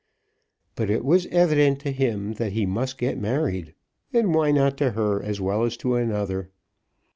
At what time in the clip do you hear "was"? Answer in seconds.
1.05-1.27